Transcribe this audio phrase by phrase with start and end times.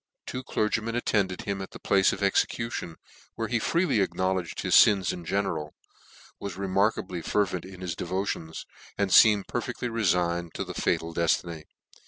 [0.25, 2.95] Two clergymen attended him at the place of execution,
[3.35, 5.75] where he freely acknowledged his fins in general,
[6.39, 8.65] was remarkable fervent in his devo tions,
[8.97, 11.65] and feemed perfectly reftgned to his fatal deftiny.